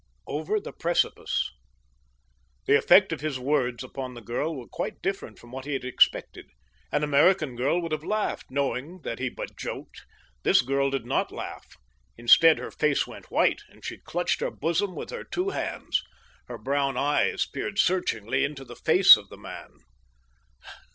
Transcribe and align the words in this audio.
OVER 0.25 0.59
THE 0.59 0.73
PRECIPICE 0.73 1.51
The 2.65 2.75
effect 2.75 3.13
of 3.13 3.21
his 3.21 3.37
words 3.37 3.83
upon 3.83 4.15
the 4.15 4.21
girl 4.21 4.55
were 4.55 4.67
quite 4.67 4.99
different 5.03 5.37
from 5.37 5.51
what 5.51 5.65
he 5.65 5.73
had 5.73 5.85
expected. 5.85 6.47
An 6.91 7.03
American 7.03 7.55
girl 7.55 7.79
would 7.83 7.91
have 7.91 8.03
laughed, 8.03 8.47
knowing 8.49 9.01
that 9.03 9.19
he 9.19 9.29
but 9.29 9.55
joked. 9.55 10.07
This 10.41 10.63
girl 10.63 10.89
did 10.89 11.05
not 11.05 11.31
laugh. 11.31 11.67
Instead 12.17 12.57
her 12.57 12.71
face 12.71 13.05
went 13.05 13.29
white, 13.29 13.61
and 13.69 13.85
she 13.85 13.99
clutched 13.99 14.39
her 14.39 14.49
bosom 14.49 14.95
with 14.95 15.11
her 15.11 15.23
two 15.23 15.49
hands. 15.51 16.01
Her 16.47 16.57
brown 16.57 16.97
eyes 16.97 17.45
peered 17.45 17.77
searchingly 17.77 18.43
into 18.43 18.65
the 18.65 18.75
face 18.75 19.15
of 19.15 19.29
the 19.29 19.37
man. 19.37 19.69